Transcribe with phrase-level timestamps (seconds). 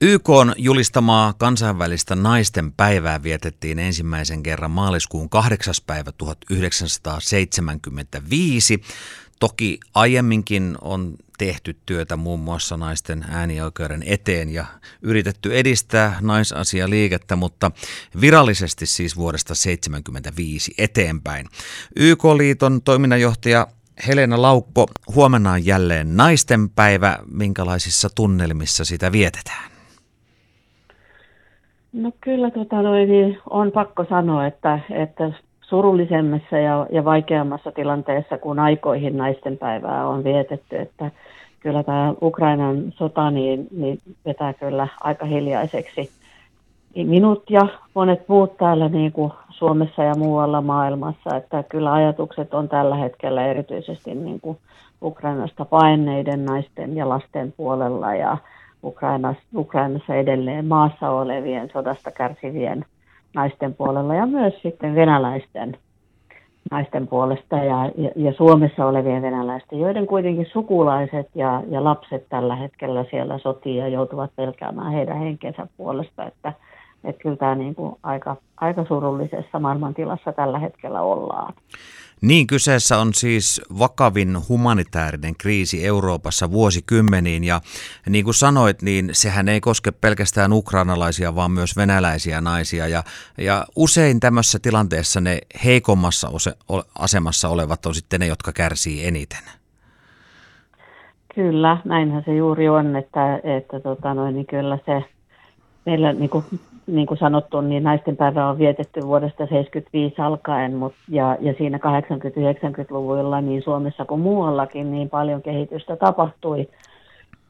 [0.00, 5.74] YK on julistamaa kansainvälistä naisten päivää vietettiin ensimmäisen kerran maaliskuun 8.
[5.86, 8.82] päivä 1975.
[9.40, 14.64] Toki aiemminkin on tehty työtä muun muassa naisten äänioikeuden eteen ja
[15.02, 17.70] yritetty edistää naisasialiikettä, mutta
[18.20, 21.46] virallisesti siis vuodesta 1975 eteenpäin.
[21.96, 23.66] YK-liiton toiminnanjohtaja
[24.06, 27.18] Helena Laukko, huomenna on jälleen naisten päivä.
[27.30, 29.77] Minkälaisissa tunnelmissa sitä vietetään?
[31.92, 38.38] No kyllä tota noin, niin on pakko sanoa, että, että surullisemmassa ja, ja vaikeammassa tilanteessa
[38.38, 41.10] kuin aikoihin naisten päivää on vietetty, että
[41.60, 46.10] kyllä tämä Ukrainan sota niin, niin vetää kyllä aika hiljaiseksi.
[46.94, 52.68] Minut ja monet muut täällä niin kuin Suomessa ja muualla maailmassa, että kyllä ajatukset on
[52.68, 54.58] tällä hetkellä erityisesti niin kuin
[55.02, 58.36] Ukrainasta paineiden naisten ja lasten puolella ja
[58.84, 62.84] Ukrainassa, Ukrainassa edelleen maassa olevien sodasta kärsivien
[63.34, 65.76] naisten puolella ja myös sitten venäläisten
[66.70, 72.56] naisten puolesta ja, ja, ja Suomessa olevien venäläisten, joiden kuitenkin sukulaiset ja, ja lapset tällä
[72.56, 76.52] hetkellä siellä sotii ja joutuvat pelkäämään heidän henkensä puolesta, että,
[77.04, 81.54] että kyllä tämä niin kuin aika, aika surullisessa maailmantilassa tällä hetkellä ollaan.
[82.20, 87.60] Niin, kyseessä on siis vakavin humanitaarinen kriisi Euroopassa vuosikymmeniin ja
[88.08, 93.02] niin kuin sanoit, niin sehän ei koske pelkästään ukrainalaisia, vaan myös venäläisiä naisia ja,
[93.38, 96.30] ja usein tämmöisessä tilanteessa ne heikommassa
[96.98, 99.42] asemassa olevat on sitten ne, jotka kärsii eniten.
[101.34, 105.04] Kyllä, näinhän se juuri on, että, että tota noin, niin kyllä se
[105.86, 106.44] meillä niin kuin
[106.88, 111.78] niin kuin sanottu, niin naisten päivä on vietetty vuodesta 1975 alkaen, mut, ja, ja siinä
[111.78, 116.68] 80-90-luvuilla niin Suomessa kuin muuallakin niin paljon kehitystä tapahtui.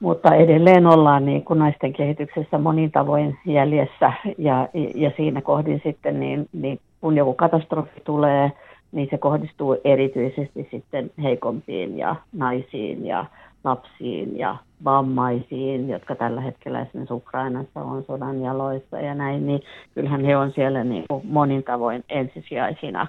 [0.00, 6.20] Mutta edelleen ollaan niin kuin naisten kehityksessä monin tavoin jäljessä ja, ja siinä kohdin sitten,
[6.20, 8.52] niin, niin kun joku katastrofi tulee,
[8.94, 13.24] niin se kohdistuu erityisesti sitten heikompiin ja naisiin ja
[13.64, 19.62] lapsiin ja vammaisiin, jotka tällä hetkellä esimerkiksi Ukrainassa on sodan jaloissa ja näin, niin
[19.94, 23.06] kyllähän he on siellä niin kuin monin tavoin ensisijaisina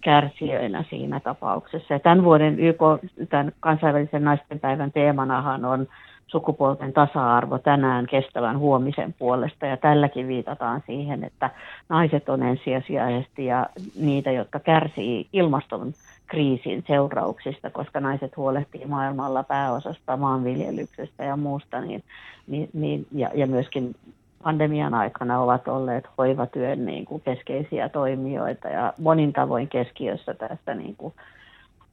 [0.00, 1.94] kärsijöinä siinä tapauksessa.
[1.94, 2.80] Ja tämän vuoden YK,
[3.28, 5.86] tämän kansainvälisen naisten päivän teemanahan on
[6.28, 9.66] sukupuolten tasa-arvo tänään kestävän huomisen puolesta.
[9.66, 11.50] Ja tälläkin viitataan siihen, että
[11.88, 13.66] naiset on ensisijaisesti ja
[14.00, 15.92] niitä, jotka kärsii ilmaston
[16.26, 22.04] kriisin seurauksista, koska naiset huolehtii maailmalla pääosasta maanviljelyksestä ja muusta, niin,
[22.46, 23.94] niin, niin, ja, ja myöskin
[24.42, 30.96] pandemian aikana ovat olleet hoivatyön niin kuin keskeisiä toimijoita ja monin tavoin keskiössä tässä niin
[30.96, 31.14] kuin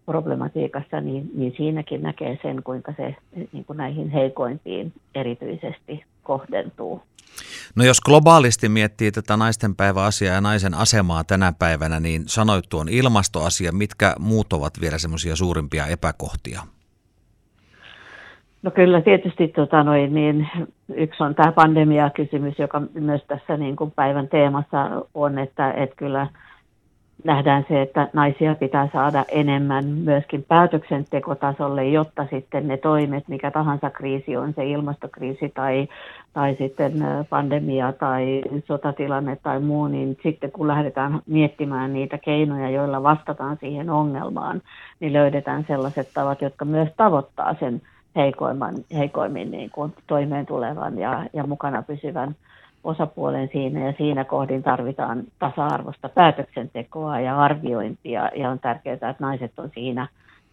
[0.05, 3.15] problematiikassa, niin, niin siinäkin näkee sen, kuinka se
[3.51, 7.01] niin kuin näihin heikoimpiin erityisesti kohdentuu.
[7.75, 13.71] No jos globaalisti miettii tätä naistenpäiväasiaa ja naisen asemaa tänä päivänä, niin sanoit tuon ilmastoasia.
[13.71, 16.61] Mitkä muut ovat vielä semmoisia suurimpia epäkohtia?
[18.63, 20.49] No kyllä tietysti tota noin, niin
[20.95, 26.27] yksi on tämä pandemia-kysymys, joka myös tässä niin kuin päivän teemassa on, että, että kyllä–
[27.23, 33.89] nähdään se, että naisia pitää saada enemmän myöskin päätöksentekotasolle, jotta sitten ne toimet, mikä tahansa
[33.89, 35.87] kriisi on, se ilmastokriisi tai,
[36.33, 36.93] tai sitten
[37.29, 43.89] pandemia tai sotatilanne tai muu, niin sitten kun lähdetään miettimään niitä keinoja, joilla vastataan siihen
[43.89, 44.61] ongelmaan,
[44.99, 47.81] niin löydetään sellaiset tavat, jotka myös tavoittaa sen
[48.15, 52.35] heikoimman, heikoimmin niin kuin toimeen tulevan ja, ja mukana pysyvän
[52.85, 59.59] osapuolen siinä ja siinä kohdin tarvitaan tasa-arvoista päätöksentekoa ja arviointia ja on tärkeää, että naiset
[59.59, 60.07] on siinä,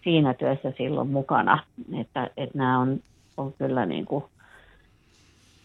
[0.04, 1.58] siinä työssä silloin mukana,
[2.00, 3.00] että, että nämä on,
[3.36, 4.24] on kyllä niin kuin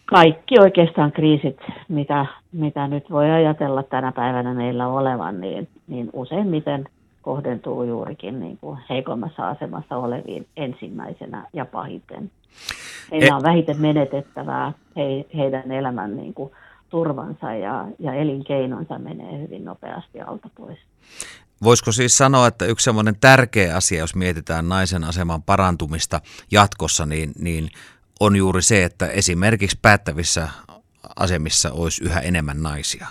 [0.04, 1.58] kaikki oikeastaan kriisit,
[1.88, 6.88] mitä, mitä nyt voi ajatella tänä päivänä meillä olevan, niin, niin useimmiten
[7.22, 12.30] kohdentuu juurikin niin kuin heikommassa asemassa oleviin ensimmäisenä ja pahiten.
[13.10, 16.52] Heillä on vähiten menetettävää, he, heidän elämän niin kuin,
[16.88, 20.78] turvansa ja, ja elinkeinonsa menee hyvin nopeasti alta pois.
[21.62, 27.32] Voisiko siis sanoa, että yksi semmoinen tärkeä asia, jos mietitään naisen aseman parantumista jatkossa, niin,
[27.38, 27.68] niin
[28.20, 30.48] on juuri se, että esimerkiksi päättävissä
[31.16, 33.06] asemissa olisi yhä enemmän naisia?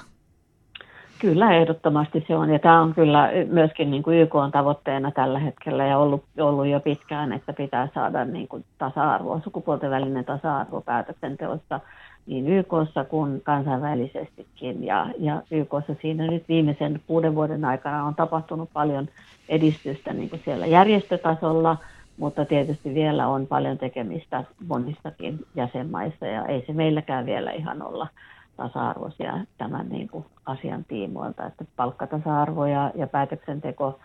[1.20, 2.50] Kyllä, ehdottomasti se on.
[2.50, 6.68] Ja tämä on kyllä myöskin niin kuin YK on tavoitteena tällä hetkellä ja ollut, ollut
[6.68, 11.80] jo pitkään, että pitää saada niin kuin tasa-arvoa, sukupuolten välinen tasa-arvo päätöksenteossa
[12.28, 14.84] niin YKssa kuin kansainvälisestikin.
[14.84, 19.08] Ja, ja YKssa siinä nyt viimeisen kuuden vuoden aikana on tapahtunut paljon
[19.50, 21.78] edistystä niin kuin siellä järjestötasolla,
[22.18, 28.08] mutta tietysti vielä on paljon tekemistä monissakin jäsenmaissa ja ei se meilläkään vielä ihan olla
[28.58, 34.00] tasa-arvoisia tämän niin kuin asian tiimoilta, että palkkatasa-arvo ja, ja päätöksenteko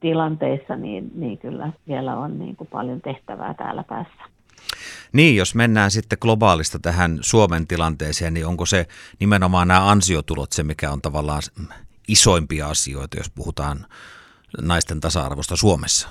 [0.00, 4.22] tilanteissa, niin, niin kyllä vielä on niin kuin paljon tehtävää täällä päässä.
[5.12, 8.86] Niin, jos mennään sitten globaalista tähän Suomen tilanteeseen, niin onko se
[9.20, 11.42] nimenomaan nämä ansiotulot se, mikä on tavallaan
[12.08, 13.86] isoimpia asioita, jos puhutaan
[14.60, 16.08] naisten tasa-arvosta Suomessa?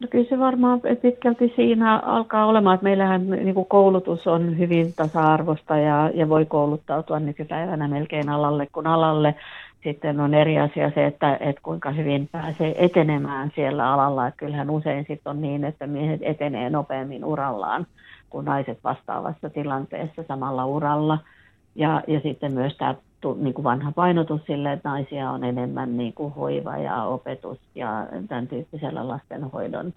[0.00, 4.92] No kyllä se varmaan pitkälti siinä alkaa olemaan, että meillähän niin kuin koulutus on hyvin
[4.96, 9.34] tasa-arvosta ja, ja voi kouluttautua nykypäivänä melkein alalle kuin alalle.
[9.84, 14.26] Sitten on eri asia se, että, että kuinka hyvin pääsee etenemään siellä alalla.
[14.26, 17.86] Että kyllähän usein sitten on niin, että miehet etenee nopeammin urallaan
[18.30, 21.18] kuin naiset vastaavassa tilanteessa samalla uralla.
[21.74, 22.94] Ja, ja sitten myös tämä
[23.34, 28.06] niin kuin vanha painotus sille, että naisia on enemmän niin kuin hoiva ja opetus ja
[28.28, 29.92] tämän tyyppisellä lastenhoidon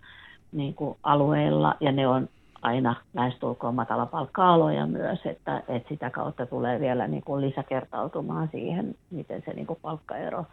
[0.52, 2.30] niin kuin alueella, ja ne on
[2.62, 9.44] aina lähestulkoon matalapalkka-aloja myös, että, että sitä kautta tulee vielä niin kuin lisäkertautumaan siihen, miten
[9.46, 10.46] se niin kuin palkkaero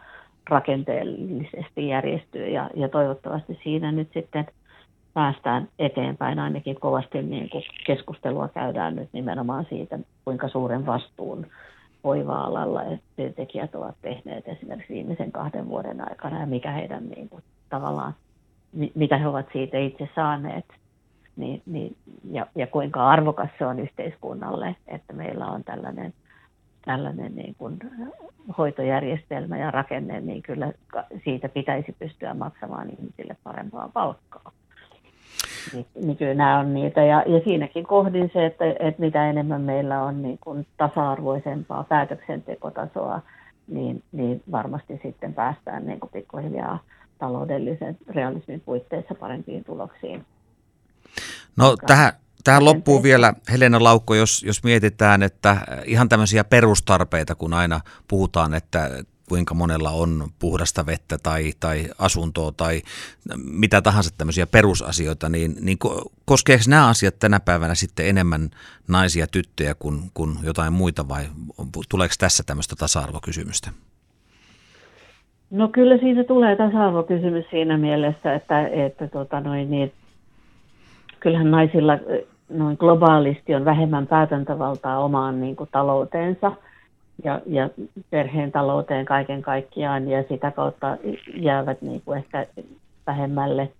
[0.49, 4.45] rakenteellisesti järjestyy, ja, ja toivottavasti siinä nyt sitten
[5.13, 6.39] päästään eteenpäin.
[6.39, 11.47] Ainakin kovasti niin kuin keskustelua käydään nyt nimenomaan siitä, kuinka suuren vastuun
[12.07, 12.81] hoiva-alalla
[13.15, 18.15] työntekijät ovat tehneet esimerkiksi viimeisen kahden vuoden aikana ja mikä heidän niin kuin, tavallaan,
[18.95, 20.65] mitä he ovat siitä itse saaneet
[21.35, 21.97] niin, niin,
[22.31, 26.13] ja, ja kuinka arvokas se on yhteiskunnalle, että meillä on tällainen,
[26.85, 27.79] tällainen niin kuin
[28.57, 30.73] hoitojärjestelmä ja rakenne, niin kyllä
[31.23, 34.51] siitä pitäisi pystyä maksamaan ihmisille parempaa palkkaa.
[35.73, 37.03] Niin, niin kyllä nämä on niitä.
[37.03, 43.21] Ja, ja siinäkin kohdin se, että, että mitä enemmän meillä on niin kuin tasa-arvoisempaa päätöksentekotasoa,
[43.67, 46.79] niin, niin varmasti sitten päästään niin kuin pikkuhiljaa
[47.19, 50.25] taloudellisen realismin puitteissa parempiin tuloksiin.
[51.57, 57.53] No tähän, tähän loppuu vielä Helena Laukko, jos, jos mietitään, että ihan tämmöisiä perustarpeita, kun
[57.53, 58.89] aina puhutaan, että
[59.29, 62.81] kuinka monella on puhdasta vettä tai, tai asuntoa tai
[63.37, 65.77] mitä tahansa tämmöisiä perusasioita, niin, niin
[66.25, 68.49] koskeeko nämä asiat tänä päivänä sitten enemmän
[68.87, 71.23] naisia, tyttöjä kuin, kuin jotain muita vai
[71.89, 73.69] tuleeko tässä tämmöistä tasa-arvokysymystä?
[75.51, 79.91] No kyllä siitä tulee tasa-arvokysymys siinä mielessä, että, että tota noin, niin,
[81.19, 81.93] kyllähän naisilla
[82.49, 86.51] noin globaalisti on vähemmän päätäntävaltaa omaan niin kuin, talouteensa–
[87.23, 87.69] ja, ja
[88.09, 90.97] perheen talouteen kaiken kaikkiaan ja sitä kautta
[91.33, 92.47] jäävät niin kuin ehkä
[93.07, 93.71] vähemmälle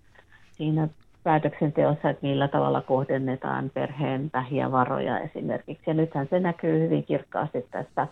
[0.52, 0.88] siinä
[1.24, 5.84] päätöksenteossa, että millä tavalla kohdennetaan perheen vähiä varoja esimerkiksi.
[5.88, 8.08] Ja nythän se näkyy hyvin kirkkaasti tässä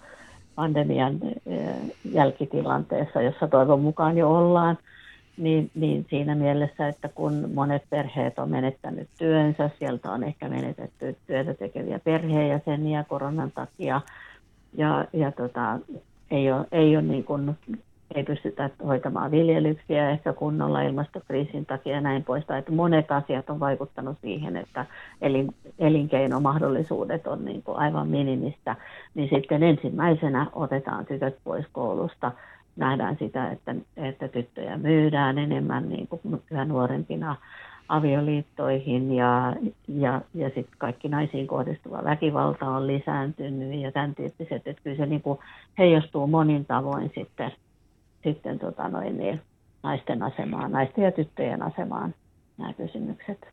[0.56, 1.76] pandemian eh,
[2.12, 4.78] jälkitilanteessa, jossa toivon mukaan jo ollaan,
[5.38, 11.18] niin, niin siinä mielessä, että kun monet perheet on menettänyt työnsä, sieltä on ehkä menetetty
[11.28, 14.02] työtä tekeviä perheenjäseniä koronan takia,
[14.78, 15.80] ja, ja tota,
[16.32, 17.58] ei ole, ei, ole niin kuin,
[18.16, 22.60] ei pystytä hoitamaan viljelyksiä ehkä kunnolla ilmastokriisin takia ja näin poispäin.
[22.60, 24.86] Että monet asiat on vaikuttanut siihen, että
[25.22, 28.76] elin, elinkeinomahdollisuudet on niin kuin aivan minimistä.
[29.16, 32.32] Niin sitten ensimmäisenä otetaan tytöt pois koulusta.
[32.76, 37.36] Nähdään sitä, että, että tyttöjä myydään enemmän niin kuin yhä nuorempina
[37.90, 39.56] avioliittoihin ja,
[39.88, 45.06] ja, ja sitten kaikki naisiin kohdistuva väkivalta on lisääntynyt ja tämän tyyppiset, että kyllä se
[45.06, 45.40] niin kuin
[45.78, 47.52] heijastuu monin tavoin sitten,
[48.24, 49.42] sitten tota noin, niin,
[49.84, 52.16] naisten asemaan, naisten ja tyttöjen asemaan
[52.58, 53.48] nämä kysymykset.